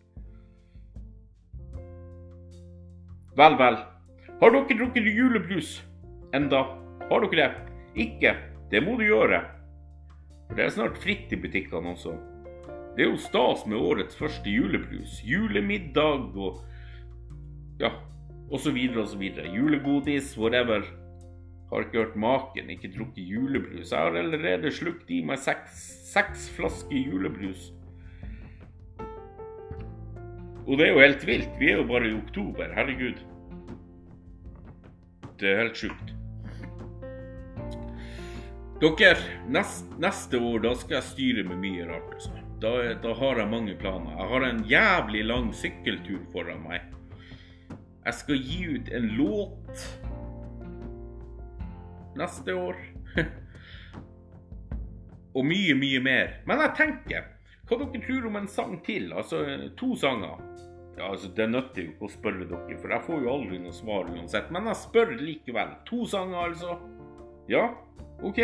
Vel, 3.38 3.58
vel. 3.60 3.78
Har 4.40 4.54
dere 4.54 4.78
drukket 4.80 5.10
julebrus 5.18 5.74
enda? 6.34 6.64
Har 7.10 7.26
dere 7.26 7.36
det? 7.38 7.50
Ikke? 8.08 8.34
Det 8.72 8.82
må 8.84 8.96
du 8.98 9.06
gjøre. 9.06 9.44
For 10.48 10.58
det 10.58 10.66
er 10.66 10.74
snart 10.74 10.98
fritt 11.04 11.34
i 11.36 11.40
butikkene 11.42 11.94
også. 11.94 12.16
Det 12.96 13.06
er 13.06 13.12
jo 13.12 13.20
stas 13.22 13.66
med 13.70 13.78
årets 13.78 14.18
første 14.18 14.50
julebrus. 14.50 15.20
Julemiddag 15.28 16.34
og 16.34 16.64
ja, 17.80 17.92
osv. 18.50 18.78
osv. 19.04 19.24
Julegodis, 19.54 20.38
whatever. 20.38 20.86
Har 21.72 21.84
ikke 21.84 22.00
hørt 22.00 22.16
maken, 22.16 22.70
ikke 22.70 22.94
drukket 22.96 23.28
julebrus. 23.28 23.92
Jeg 23.92 24.00
har 24.00 24.16
allerede 24.16 24.72
slukt 24.72 25.10
i 25.12 25.20
meg 25.26 25.42
seks, 25.44 25.82
seks 26.14 26.48
flasker 26.56 26.96
julebrus. 26.96 27.74
Og 30.68 30.78
det 30.80 30.88
er 30.88 30.94
jo 30.94 31.02
helt 31.04 31.26
vilt. 31.28 31.60
Vi 31.60 31.72
er 31.72 31.82
jo 31.82 31.88
bare 31.88 32.08
i 32.10 32.16
oktober. 32.16 32.72
Herregud. 32.76 33.20
Det 35.40 35.52
er 35.52 35.62
helt 35.66 35.78
sjukt. 35.80 36.14
Dere, 38.82 39.16
nest, 39.50 39.88
neste 39.98 40.40
år 40.40 40.62
da 40.68 40.74
skal 40.78 41.00
jeg 41.00 41.10
styre 41.12 41.48
med 41.48 41.60
mye 41.64 41.88
rart. 41.90 42.12
Altså. 42.14 42.36
Da, 42.62 42.74
da, 43.02 43.14
har 43.14 43.40
jeg 43.42 43.50
mange 43.50 43.76
planer. 43.80 44.14
Jeg 44.18 44.30
har 44.32 44.46
en 44.48 44.64
jævlig 44.70 45.24
lang 45.26 45.50
sykkeltur 45.56 46.20
foran 46.34 46.64
meg. 46.66 46.97
Jeg 48.08 48.16
skal 48.16 48.38
gi 48.40 48.60
ut 48.72 48.90
en 48.96 49.08
låt 49.18 49.82
neste 52.16 52.54
år. 52.56 52.78
Og 55.36 55.44
mye, 55.46 55.76
mye 55.76 56.00
mer. 56.00 56.38
Men 56.48 56.64
jeg 56.64 56.76
tenker, 56.80 57.28
hva 57.68 57.80
dere 57.82 58.02
tror 58.06 58.30
om 58.30 58.40
en 58.40 58.48
sang 58.48 58.78
til? 58.86 59.12
Altså 59.12 59.44
to 59.76 59.92
sanger. 60.00 60.40
Ja, 60.96 61.12
altså 61.12 61.28
Det 61.36 61.50
nytter 61.52 61.84
jo 61.84 61.92
ikke 61.92 62.08
å 62.08 62.14
spørre 62.16 62.48
dere, 62.48 62.80
for 62.80 62.96
jeg 62.96 63.06
får 63.10 63.22
jo 63.26 63.34
aldri 63.36 63.60
noe 63.62 63.76
svar 63.76 64.08
uansett. 64.08 64.48
Men 64.56 64.72
jeg 64.72 64.82
spør 64.86 65.12
likevel. 65.20 65.76
To 65.92 66.08
sanger, 66.08 66.40
altså. 66.48 66.80
Ja, 67.52 67.68
OK. 68.24 68.40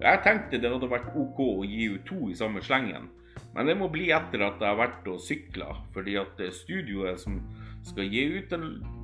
Jeg 0.00 0.24
tenkte 0.24 0.56
det 0.56 0.72
hadde 0.72 0.88
vært 0.88 1.12
OK 1.20 1.44
å 1.44 1.68
gi 1.68 1.92
ut 1.98 2.08
to 2.08 2.30
i 2.32 2.38
samme 2.38 2.64
slengen. 2.64 3.12
Men 3.52 3.68
det 3.68 3.76
må 3.76 3.92
bli 3.92 4.08
etter 4.14 4.40
at 4.46 4.56
jeg 4.56 4.72
har 4.72 4.80
vært 4.80 5.12
og 5.12 5.20
sykla. 5.20 5.74
Fordi 5.92 6.16
at 6.16 6.40
studioet 6.56 7.20
som 7.20 7.42
skal 7.82 8.10
gi 8.12 8.24
ut 8.38 8.52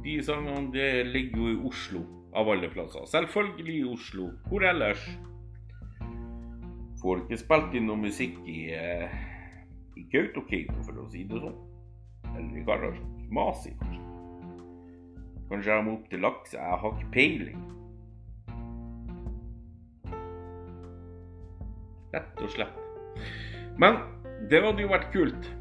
de 0.05 0.17
sangene, 0.23 0.73
det 0.73 1.07
ligger 1.13 1.39
jo 1.39 1.53
i 1.53 1.61
Oslo. 1.71 2.05
Av 2.37 2.49
alle 2.53 2.69
plasser. 2.69 3.07
Selvfølgelig 3.09 3.79
i 3.79 3.85
Oslo. 3.89 4.27
Hvor 4.51 4.65
ellers? 4.69 5.05
Får 7.01 7.23
ikke 7.23 7.39
spilt 7.41 7.77
inn 7.79 7.87
noe 7.89 8.01
musikk 8.01 8.37
i, 8.45 8.59
eh, 8.77 9.15
i 9.97 10.05
Kautokeino, 10.13 10.83
for 10.85 11.01
å 11.01 11.07
si 11.13 11.25
det 11.25 11.41
sånn. 11.41 11.57
Eller 12.35 12.61
i 12.61 12.65
garasjen. 12.67 13.15
Masi, 13.33 13.73
kanskje. 13.81 14.03
Kanskje 15.49 15.73
jeg 15.73 15.87
må 15.87 15.95
opp 15.97 16.11
til 16.11 16.21
laks? 16.21 16.53
Jeg 16.53 16.81
har 16.83 16.93
ikke 16.93 17.13
peiling. 17.15 17.63
Rett 22.13 22.43
og 22.43 22.51
slett. 22.51 22.83
Men 23.79 24.01
det 24.51 24.63
hadde 24.65 24.85
jo 24.85 24.93
vært 24.93 25.13
kult. 25.15 25.56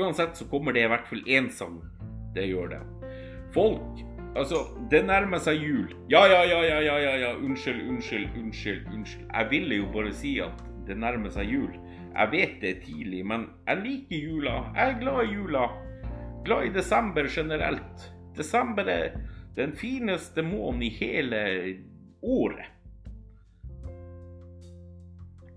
Uansett 0.00 0.36
så 0.36 0.46
kommer 0.50 0.72
det 0.76 0.84
i 0.86 0.90
hvert 0.92 1.08
fall 1.08 1.24
én 1.26 1.50
sang. 1.50 1.80
Det 2.34 2.46
gjør 2.48 2.76
det. 2.76 2.82
Folk 3.54 4.04
Altså, 4.36 4.56
det 4.90 5.00
nærmer 5.08 5.40
seg 5.42 5.62
jul. 5.62 5.88
Ja, 6.12 6.20
ja, 6.28 6.42
ja, 6.46 6.60
ja, 6.62 6.78
ja, 6.84 6.96
ja, 7.02 7.14
ja. 7.18 7.30
Unnskyld, 7.36 7.80
unnskyld, 7.88 8.28
unnskyld. 8.38 8.84
unnskyld. 8.94 9.24
Jeg 9.34 9.50
ville 9.50 9.78
jo 9.80 9.88
bare 9.92 10.12
si 10.14 10.36
at 10.44 10.62
det 10.86 10.98
nærmer 11.00 11.32
seg 11.34 11.50
jul. 11.50 11.72
Jeg 12.12 12.30
vet 12.32 12.54
det 12.62 12.70
er 12.70 12.84
tidlig, 12.84 13.24
men 13.26 13.48
jeg 13.66 13.82
liker 13.82 14.28
jula. 14.28 14.54
Jeg 14.76 14.92
er 14.92 15.00
glad 15.00 15.24
i 15.24 15.34
jula. 15.34 15.64
Glad 16.44 16.68
i 16.68 16.72
desember 16.76 17.28
generelt. 17.34 18.06
Desember 18.36 18.90
er 18.92 19.18
den 19.56 19.72
fineste 19.76 20.42
måneden 20.42 20.82
i 20.86 20.92
hele 21.00 21.40
året. 22.22 22.68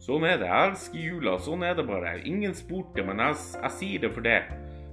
Sånn 0.02 0.26
er 0.26 0.40
det. 0.42 0.50
Jeg 0.50 0.72
elsker 0.72 1.04
jula. 1.06 1.38
Sånn 1.46 1.64
er 1.66 1.76
det 1.78 1.86
bare. 1.86 2.16
Ingen 2.26 2.56
spurte, 2.58 3.04
men 3.06 3.22
jeg, 3.22 3.38
jeg 3.62 3.74
sier 3.78 4.06
det 4.06 4.14
for 4.16 4.26
det. 4.26 4.40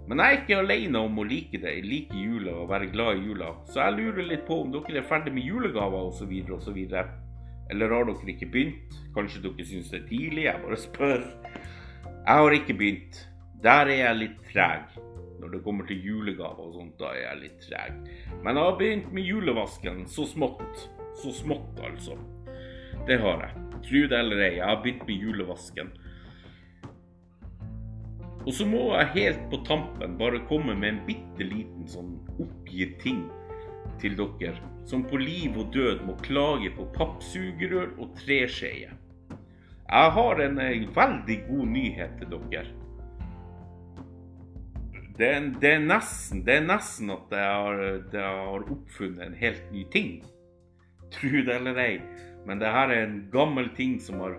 Men 0.09 0.23
jeg 0.23 0.35
er 0.35 0.39
ikke 0.43 0.59
alene 0.63 1.01
om 1.05 1.19
å 1.21 1.25
like 1.29 1.61
det, 1.61 1.73
like 1.85 2.17
jula 2.17 2.55
og 2.63 2.71
være 2.71 2.89
glad 2.93 3.19
i 3.19 3.27
jula. 3.29 3.51
Så 3.69 3.81
jeg 3.83 3.97
lurer 3.99 4.29
litt 4.31 4.47
på 4.49 4.63
om 4.63 4.71
dere 4.73 5.03
er 5.03 5.09
ferdig 5.09 5.35
med 5.37 5.45
julegaver 5.45 6.09
osv. 6.09 6.33
osv. 6.57 6.79
Eller 7.69 7.93
har 7.93 8.09
dere 8.09 8.33
ikke 8.33 8.49
begynt? 8.53 8.97
Kanskje 9.17 9.43
dere 9.45 9.69
syns 9.69 9.93
det 9.93 10.01
er 10.01 10.09
tidlig? 10.09 10.47
Jeg 10.47 10.65
bare 10.65 10.81
spør. 10.81 11.29
Jeg 11.99 12.41
har 12.41 12.57
ikke 12.57 12.79
begynt. 12.81 13.21
Der 13.65 13.93
er 13.93 14.03
jeg 14.05 14.21
litt 14.23 14.43
treg. 14.53 14.97
Når 15.39 15.55
det 15.55 15.63
kommer 15.65 15.87
til 15.87 16.01
julegaver 16.05 16.67
og 16.67 16.75
sånt, 16.81 16.97
da 17.01 17.13
er 17.13 17.27
jeg 17.27 17.43
litt 17.45 17.63
treg. 17.69 18.01
Men 18.43 18.57
jeg 18.57 18.65
har 18.65 18.81
begynt 18.81 19.13
med 19.13 19.29
julevasken 19.29 20.05
så 20.09 20.25
smått. 20.29 20.89
Så 21.21 21.37
smått, 21.37 21.81
altså. 21.85 22.17
Det 23.09 23.21
har 23.21 23.45
jeg. 23.45 23.68
Tro 23.85 24.05
det 24.11 24.19
eller 24.19 24.45
ei, 24.45 24.55
jeg 24.59 24.67
har 24.67 24.81
begynt 24.83 25.07
med 25.09 25.25
julevasken. 25.25 25.91
Og 28.47 28.55
så 28.57 28.65
må 28.65 28.95
jeg 28.97 29.13
helt 29.15 29.43
på 29.53 29.61
tampen 29.67 30.17
bare 30.21 30.41
komme 30.49 30.77
med 30.79 30.89
en 30.95 31.03
bitte 31.09 31.45
liten 31.45 31.85
sånn 31.91 32.15
oppgitt 32.41 32.97
ting 33.03 33.27
til 34.01 34.15
dere, 34.17 34.57
som 34.89 35.03
på 35.05 35.21
liv 35.21 35.57
og 35.59 35.73
død 35.75 36.05
må 36.07 36.17
klage 36.25 36.71
på 36.77 36.87
pappsugerør 36.95 37.93
og 37.99 38.15
treskjeer. 38.21 38.95
Jeg 39.89 40.13
har 40.17 40.41
en 40.45 40.59
veldig 40.97 41.39
god 41.49 41.73
nyhet 41.75 42.19
til 42.21 42.33
dere. 42.35 42.67
Det 45.19 45.29
er, 45.35 45.47
det 45.61 45.71
er, 45.75 45.81
nesten, 45.83 46.45
det 46.47 46.61
er 46.61 46.67
nesten 46.69 47.11
at 47.11 47.33
jeg 47.35 47.55
har, 47.55 47.81
jeg 48.13 48.23
har, 48.23 48.67
oppfunnet 48.71 49.25
en 49.27 49.39
helt 49.41 49.73
ny 49.75 49.83
ting. 49.91 50.13
Tro 51.11 51.41
det 51.43 51.57
eller 51.57 51.81
ei, 51.83 51.97
men 52.49 52.63
det 52.63 52.73
her 52.73 52.93
er 52.95 53.05
en 53.05 53.19
gammel 53.33 53.69
ting 53.77 53.99
som 54.01 54.23
har 54.25 54.39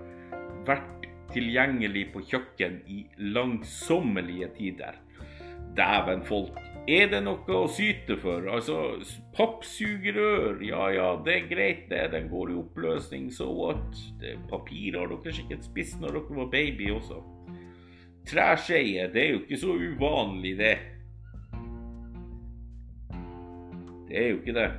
vært 0.67 1.05
tilgjengelig 1.33 2.07
på 2.13 2.23
kjøkken 2.25 2.81
i 2.89 3.03
langsommelige 3.35 4.49
tider. 4.57 4.97
Dæven 5.77 6.23
folk, 6.25 6.57
er 6.89 7.11
det 7.11 7.19
noe 7.21 7.53
å 7.53 7.67
syte 7.69 8.17
for? 8.17 8.47
Altså, 8.49 8.97
pappsugerør, 9.37 10.57
ja 10.65 10.87
ja, 10.95 11.09
det 11.25 11.35
er 11.35 11.49
greit 11.51 11.85
det, 11.91 12.07
den 12.15 12.31
går 12.31 12.49
i 12.49 12.57
oppløsning, 12.63 13.29
so 13.33 13.51
what? 13.53 14.01
Papir 14.49 14.97
har 14.97 15.11
dere 15.13 15.35
sikkert 15.35 15.69
spist 15.69 16.01
når 16.01 16.17
dere 16.17 16.39
var 16.41 16.51
baby 16.55 16.89
også. 16.95 17.21
Treskeier, 18.29 19.13
det 19.13 19.21
er 19.21 19.35
jo 19.35 19.43
ikke 19.43 19.61
så 19.61 19.77
uvanlig, 19.77 20.57
det. 20.57 20.75
Det 24.09 24.17
er 24.17 24.31
jo 24.31 24.41
ikke 24.41 24.57
det. 24.57 24.69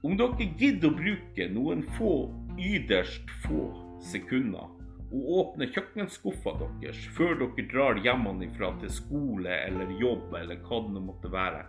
Om 0.00 0.16
dere 0.16 0.46
gidder 0.56 0.88
å 0.88 0.96
bruke 0.96 1.46
noen 1.52 1.82
få, 1.98 2.14
yderst 2.56 3.28
få 3.44 3.66
sekunder 4.00 4.70
og 5.10 5.32
åpne 5.40 5.66
kjøkkenskuffa 5.74 6.54
deres 6.62 7.02
før 7.16 7.34
dere 7.42 7.66
drar 7.68 8.00
hjemmefra 8.00 8.70
til 8.80 8.92
skole 8.94 9.58
eller 9.66 9.92
jobb 10.00 10.32
eller 10.38 10.62
hva 10.64 10.80
det 10.86 11.04
måtte 11.04 11.32
være, 11.32 11.66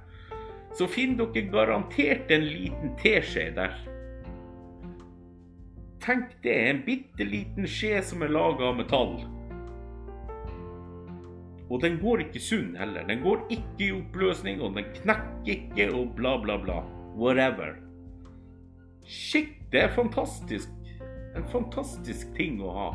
så 0.77 0.87
finner 0.87 1.27
dere 1.33 1.51
garantert 1.51 2.31
en 2.31 2.47
liten 2.47 2.95
teskje 3.01 3.49
der. 3.57 3.75
Tenk 6.01 6.31
det, 6.45 6.55
en 6.69 6.81
bitte 6.87 7.27
liten 7.27 7.67
skje 7.67 7.99
som 8.05 8.23
er 8.23 8.31
laga 8.31 8.71
av 8.71 8.79
metall. 8.79 9.19
Og 11.71 11.83
den 11.83 11.99
går 12.01 12.25
ikke 12.25 12.41
sunn 12.41 12.73
heller. 12.79 13.03
Den 13.07 13.21
går 13.23 13.43
ikke 13.53 13.85
i 13.85 13.93
oppløsning, 13.95 14.63
og 14.63 14.75
den 14.79 14.89
knekker 14.97 15.53
ikke, 15.53 15.91
og 15.93 16.15
bla, 16.17 16.37
bla, 16.41 16.57
bla. 16.59 16.81
Whatever. 17.15 17.90
Shit, 19.05 19.57
det 19.71 19.85
er 19.85 19.95
fantastisk. 19.95 20.69
En 21.35 21.47
fantastisk 21.51 22.33
ting 22.37 22.59
å 22.61 22.71
ha. 22.75 22.89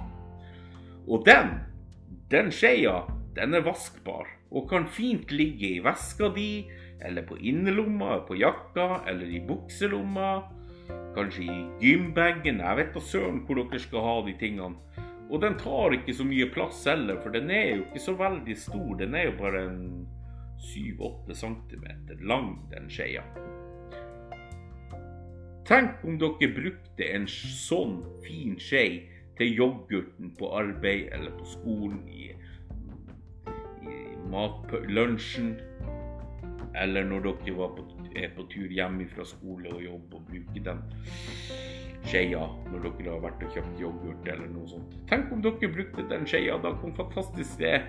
Og 1.07 1.25
den, 1.27 1.55
den 2.31 2.51
skeia, 2.53 3.05
den 3.37 3.55
er 3.57 3.65
vaskbar. 3.67 4.29
Og 4.51 4.69
kan 4.71 4.87
fint 4.87 5.33
ligge 5.35 5.77
i 5.77 5.83
veska 5.85 6.31
di, 6.35 6.67
eller 7.05 7.27
på 7.27 7.39
innerlomma, 7.39 8.21
på 8.29 8.39
jakka, 8.41 9.03
eller 9.09 9.31
i 9.31 9.43
bukselomma. 9.47 10.31
Kanskje 11.17 11.47
i 11.47 11.59
gymbagen. 11.83 12.61
Jeg 12.63 12.81
vet 12.81 12.93
da 12.95 13.03
søren 13.03 13.43
hvor 13.47 13.59
dere 13.61 13.81
skal 13.83 14.05
ha 14.07 14.17
de 14.27 14.37
tingene. 14.41 15.03
Og 15.27 15.41
den 15.43 15.57
tar 15.59 15.97
ikke 15.97 16.15
så 16.15 16.25
mye 16.27 16.47
plass 16.55 16.85
heller, 16.87 17.19
for 17.23 17.35
den 17.35 17.51
er 17.51 17.65
jo 17.73 17.83
ikke 17.89 18.05
så 18.05 18.15
veldig 18.19 18.57
stor. 18.63 18.93
Den 19.01 19.17
er 19.19 19.31
jo 19.31 19.39
bare 19.41 19.65
en 19.67 19.81
7-8 20.63 21.35
cm 21.35 21.87
lang, 22.23 22.53
den 22.71 22.87
skeia. 22.91 23.27
Tenk 25.67 26.05
om 26.07 26.15
dere 26.23 26.47
brukte 26.55 27.07
en 27.11 27.25
sånn 27.27 27.97
fin 28.23 28.53
skje 28.63 28.85
til 29.35 29.57
yoghurten 29.59 30.31
på 30.39 30.53
arbeid 30.55 31.09
eller 31.17 31.33
på 31.35 31.49
skolen, 31.57 32.05
i, 32.07 32.29
i 33.83 33.97
lunsjen, 34.95 35.57
eller 36.79 37.09
når 37.11 37.27
dere 37.27 37.69
på, 37.75 37.89
er 38.15 38.31
på 38.37 38.47
tur 38.53 38.71
hjem 38.79 39.03
fra 39.11 39.27
skole 39.27 39.75
og 39.75 39.83
jobb 39.83 40.15
og 40.15 40.31
bruker 40.31 40.67
den 40.71 40.87
skeia 42.07 42.47
når 42.71 42.87
dere 42.87 43.11
har 43.11 43.23
vært 43.27 43.43
og 43.43 43.59
kjøpt 43.59 43.83
yoghurt 43.83 44.31
eller 44.37 44.47
noe 44.55 44.71
sånt. 44.71 44.95
Tenk 45.11 45.35
om 45.35 45.43
dere 45.43 45.75
brukte 45.81 46.07
den 46.15 46.31
skeia, 46.31 46.61
da 46.63 46.77
hvor 46.79 46.95
fantastisk 47.03 47.59
det 47.59 47.81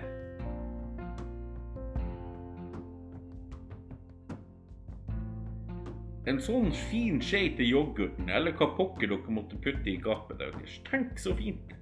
En 6.28 6.40
sånn 6.44 6.68
fin 6.90 7.22
skje 7.24 7.46
til 7.56 7.70
yoghurten, 7.72 8.28
eller 8.28 8.52
hva 8.58 8.66
pokker 8.76 9.08
dere 9.08 9.32
måtte 9.32 9.56
putte 9.64 9.88
i 9.88 9.96
gapet 10.02 10.42
deres. 10.42 10.74
Tenk 10.90 11.16
så 11.22 11.32
fint. 11.38 11.72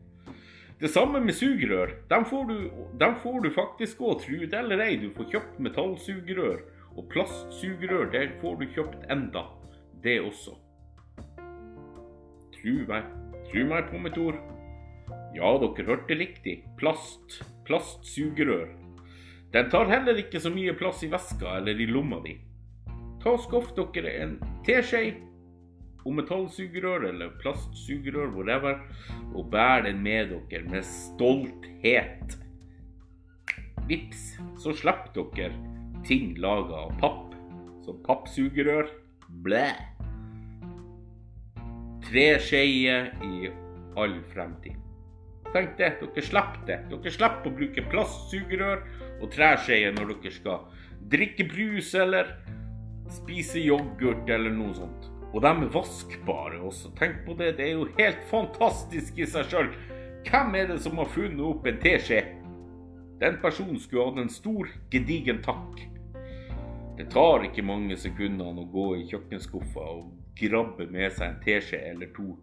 Det 0.78 0.90
samme 0.92 1.22
med 1.24 1.34
sugerør. 1.34 1.96
Dem 2.10 2.26
får 2.28 2.44
du, 2.50 2.56
dem 3.00 3.16
får 3.22 3.40
du 3.42 3.50
faktisk 3.50 4.02
òg, 4.04 4.20
tru 4.22 4.44
det 4.44 4.58
eller 4.58 4.82
ei. 4.84 4.98
Du 5.00 5.08
får 5.16 5.30
kjøpt 5.32 5.60
metallsugerør. 5.66 6.62
Og 6.96 7.08
plastsugerør, 7.12 8.10
det 8.12 8.26
får 8.42 8.60
du 8.60 8.66
kjøpt 8.76 9.10
enda. 9.12 9.46
Det 10.04 10.18
også. 10.22 10.54
Tru 12.54 12.74
meg. 12.88 13.08
Tru 13.50 13.62
meg 13.66 13.88
på 13.90 14.02
mitt 14.04 14.20
ord. 14.20 14.38
Ja, 15.34 15.56
dere 15.62 15.88
hørte 15.90 16.18
riktig. 16.20 16.60
Plast. 16.78 17.40
Plastsugerør. 17.66 18.68
Den 19.56 19.72
tar 19.72 19.90
heller 19.90 20.20
ikke 20.20 20.40
så 20.44 20.52
mye 20.52 20.76
plass 20.76 21.02
i 21.02 21.10
veska 21.10 21.56
eller 21.58 21.80
i 21.80 21.88
lomma 21.90 22.20
di. 22.22 22.36
Ta 23.26 23.32
og 23.34 23.40
Skaff 23.42 23.72
dere 23.74 24.10
en 24.22 24.34
teskje 24.62 25.16
og 26.06 26.12
metallsugerør 26.14 27.08
eller 27.08 27.32
plastsugerør, 27.40 28.28
whatever, 28.36 28.76
og 29.34 29.48
bær 29.50 29.80
den 29.82 29.98
med 30.04 30.28
dere 30.30 30.60
med 30.70 30.84
stolthet. 30.86 32.36
Vips, 33.88 34.36
så 34.62 34.70
slipper 34.78 35.26
dere 35.34 35.50
ting 36.06 36.36
laga 36.38 36.84
av 36.84 36.92
papp, 37.00 37.34
som 37.82 37.98
pappsugerør. 38.06 38.92
Blæ 39.42 39.72
tre 42.06 42.26
skeier 42.46 43.08
i 43.26 43.50
all 43.98 44.20
fremtid. 44.30 44.78
Tenk 45.50 45.74
det, 45.80 45.96
dere 45.98 46.22
slipper 46.28 46.62
det. 46.70 46.78
Dere 46.92 47.14
slipper 47.16 47.50
å 47.50 47.58
bruke 47.58 47.84
plastsugerør 47.90 48.86
og 49.16 49.34
treskeier 49.34 49.98
når 49.98 50.14
dere 50.14 50.32
skal 50.38 50.86
drikke 51.10 51.48
brus 51.50 51.90
eller 51.98 52.30
spise 53.12 53.60
yoghurt 53.62 54.28
eller 54.30 54.54
noe 54.54 54.74
sånt. 54.76 55.10
Og 55.32 55.42
de 55.44 55.50
er 55.50 55.72
vaskbare 55.74 56.60
også. 56.64 56.92
Tenk 56.98 57.24
på 57.26 57.34
det, 57.38 57.56
det 57.58 57.66
er 57.68 57.74
jo 57.76 57.90
helt 57.98 58.22
fantastisk 58.30 59.18
i 59.20 59.26
seg 59.28 59.50
sjøl. 59.50 59.70
Hvem 60.26 60.56
er 60.58 60.70
det 60.70 60.78
som 60.82 60.98
har 60.98 61.10
funnet 61.12 61.42
opp 61.44 61.66
en 61.68 61.82
teskje? 61.82 62.22
Den 63.20 63.38
personen 63.42 63.78
skulle 63.80 64.08
hatt 64.10 64.22
en 64.22 64.32
stor, 64.32 64.70
gedigen 64.92 65.42
takk. 65.44 65.82
Det 66.96 67.10
tar 67.12 67.44
ikke 67.44 67.64
mange 67.64 67.96
sekundene 68.00 68.64
å 68.64 68.70
gå 68.72 68.86
i 68.96 69.06
kjøkkenskuffa 69.10 69.84
og 69.98 70.10
grabbe 70.36 70.88
med 70.92 71.12
seg 71.12 71.28
en 71.28 71.40
teskje 71.44 71.80
eller 71.92 72.12
to 72.16 72.34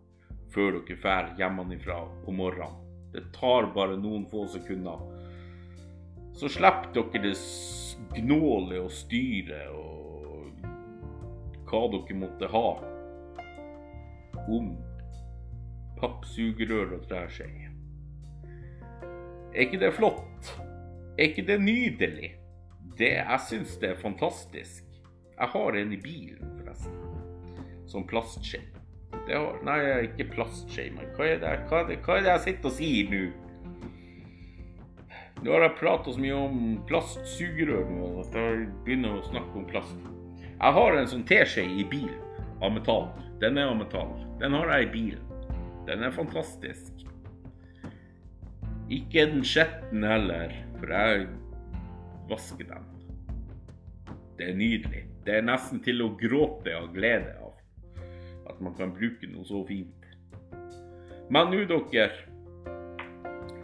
før 0.53 0.77
dere 0.77 0.99
drar 1.01 1.31
hjemmefra 1.39 1.99
på 2.25 2.33
morgenen. 2.35 2.77
Det 3.13 3.25
tar 3.33 3.71
bare 3.73 3.97
noen 3.97 4.25
få 4.29 4.45
sekunder. 4.49 5.01
Så 6.37 6.49
slipper 6.49 6.93
dere 6.93 7.21
det 7.27 7.35
gnålet 8.17 8.81
og 8.81 8.93
styret 8.93 9.73
og 9.73 10.02
hva 11.73 11.87
dere 11.89 12.15
måtte 12.21 12.49
ha 12.53 12.67
om 14.53 14.73
pappsugerør 15.97 16.99
og 16.99 17.07
treskje. 17.09 17.47
Er 19.53 19.65
ikke 19.65 19.79
det 19.81 19.93
flott? 19.97 20.51
Er 21.17 21.31
ikke 21.31 21.45
det 21.47 21.59
nydelig? 21.61 22.33
Det, 22.97 23.09
jeg 23.17 23.39
syns 23.47 23.77
det 23.81 23.89
er 23.93 24.01
fantastisk. 24.01 24.85
Jeg 25.33 25.49
har 25.49 25.77
en 25.79 25.93
i 25.93 26.01
bilen, 26.01 26.53
forresten. 26.59 26.99
Som 27.89 28.05
plastskje. 28.09 28.61
Har, 29.27 29.57
nei, 29.65 29.79
ikke 30.09 30.29
plastskje, 30.33 30.91
men 30.93 31.09
hva 31.17 31.25
er, 31.25 31.41
det, 31.41 31.53
hva, 31.69 31.81
er 31.81 31.89
det, 31.89 31.99
hva 32.05 32.17
er 32.17 32.25
det 32.25 32.33
jeg 32.35 32.45
sitter 32.47 32.69
og 32.69 32.77
sier 32.77 33.13
nå? 33.13 33.23
Nå 35.43 35.53
har 35.55 35.65
jeg 35.65 35.77
prata 35.79 36.13
så 36.13 36.21
mye 36.21 36.37
om 36.37 36.59
plastsugerør 36.89 37.87
nå 37.89 38.09
at 38.21 38.37
jeg 38.37 38.67
begynner 38.85 39.17
å 39.17 39.25
snakke 39.31 39.57
om 39.59 39.69
plast. 39.69 40.12
Jeg 40.63 40.75
har 40.77 40.95
en 40.95 41.07
sånn 41.11 41.25
teskje 41.27 41.63
i 41.67 41.83
bilen 41.91 42.43
av 42.63 42.69
metall. 42.71 43.09
Den 43.41 43.57
er 43.59 43.67
av 43.67 43.75
metall. 43.75 44.13
Den 44.39 44.53
har 44.55 44.69
jeg 44.71 44.85
i 44.85 44.91
bilen. 44.93 45.49
Den 45.89 46.05
er 46.07 46.13
fantastisk. 46.15 47.01
Ikke 48.87 49.25
den 49.27 49.43
skjetten 49.43 50.05
heller, 50.07 50.53
for 50.77 50.93
jeg 50.95 51.25
vasker 52.29 52.69
den. 52.69 52.87
Det 54.39 54.47
er 54.53 54.55
nydelig. 54.61 55.03
Det 55.27 55.35
er 55.41 55.43
nesten 55.49 55.83
til 55.83 55.99
å 56.05 56.13
gråte 56.15 56.71
av 56.79 56.87
glede 56.95 57.35
av 57.43 57.59
at 58.53 58.63
man 58.63 58.79
kan 58.79 58.95
bruke 58.95 59.27
noe 59.33 59.43
så 59.43 59.65
fint. 59.67 60.07
Men 61.27 61.51
nå, 61.51 61.65
dere 61.67 62.07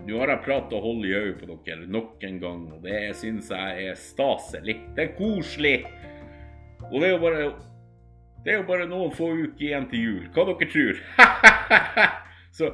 Nå 0.04 0.20
har 0.20 0.32
jeg 0.34 0.44
prata 0.44 0.76
og 0.76 0.84
holdt 0.84 1.08
i 1.08 1.16
øyet 1.16 1.40
på 1.40 1.56
dere 1.64 1.88
nok 1.88 2.24
en 2.28 2.44
gang, 2.44 2.62
og 2.76 2.84
det 2.84 3.14
syns 3.16 3.56
jeg 3.56 3.88
er 3.88 4.00
staselig. 4.00 4.82
Det 4.98 5.04
er 5.06 5.12
koselig. 5.16 5.78
Og 6.89 6.99
det 6.99 7.10
er 7.10 7.15
jo 7.15 7.23
bare 7.23 7.49
det 8.43 8.54
er 8.54 8.62
jo 8.62 8.67
bare 8.69 8.88
noen 8.88 9.12
få 9.12 9.34
uker 9.36 9.65
igjen 9.65 9.89
til 9.91 10.06
jul. 10.06 10.28
Hva 10.34 10.45
dere 10.47 10.67
tror? 10.71 11.02
så 12.58 12.69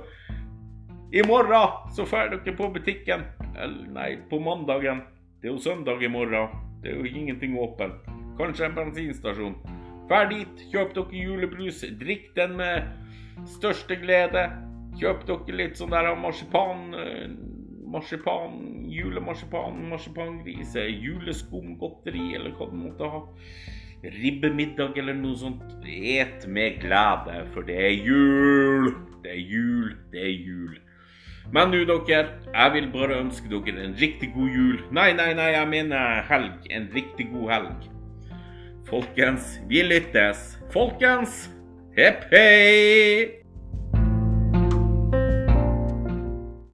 i 1.16 1.24
morgen 1.26 1.94
så 1.96 2.06
drar 2.06 2.30
dere 2.34 2.54
på 2.58 2.70
butikken. 2.76 3.26
Eller 3.56 3.88
nei, 3.96 4.12
på 4.30 4.40
mandagen. 4.44 5.02
Det 5.42 5.50
er 5.50 5.56
jo 5.56 5.64
søndag 5.64 6.04
i 6.04 6.12
morgen. 6.12 6.54
Det 6.84 6.92
er 6.92 7.00
jo 7.00 7.10
ingenting 7.10 7.58
åpent. 7.58 8.06
Kanskje 8.38 8.68
en 8.68 8.78
bensinstasjon. 8.78 9.56
Drar 10.10 10.30
dit, 10.30 10.62
kjøp 10.70 10.94
dere 10.94 11.24
julebrus, 11.24 11.82
drikk 11.98 12.30
den 12.38 12.58
med 12.60 12.86
største 13.56 13.98
glede. 13.98 14.46
Kjøp 15.00 15.26
dere 15.26 15.58
litt 15.58 15.80
sånn 15.80 15.96
der 15.96 16.12
marsipan 16.20 16.88
eh, 17.00 17.28
Marsipan, 17.96 18.56
julemarsipan, 18.92 19.78
marsipangrise, 19.88 20.82
juleskumgodteri 20.90 22.34
eller 22.36 22.52
hva 22.58 22.66
du 22.68 22.74
måtte 22.82 23.08
ha. 23.08 23.22
Ribbemiddag 24.14 24.98
eller 25.02 25.18
noe 25.18 25.38
sånt. 25.40 25.62
Et 25.86 26.48
med 26.48 26.82
glede, 26.82 27.44
for 27.54 27.66
det 27.68 27.78
er 27.88 27.94
jul! 28.06 28.92
Det 29.26 29.32
er 29.34 29.42
jul, 29.42 29.96
det 30.14 30.22
er 30.22 30.34
jul. 30.34 30.76
Men 31.54 31.72
nå, 31.74 31.82
dere, 31.86 32.28
jeg 32.54 32.74
vil 32.74 32.90
bare 32.94 33.20
ønske 33.22 33.50
dere 33.50 33.86
en 33.86 33.96
riktig 34.02 34.32
god 34.36 34.54
jul. 34.54 34.78
Nei, 34.94 35.12
nei, 35.18 35.32
nei, 35.38 35.52
jeg 35.56 35.72
mener 35.72 36.22
helg. 36.30 36.70
En 36.70 36.90
riktig 36.94 37.30
god 37.34 37.50
helg. 37.54 37.90
Folkens, 38.90 39.56
vi 39.70 39.82
lyttes. 39.86 40.52
Folkens, 40.74 41.46
hepp 41.98 42.30
hei! 42.34 43.45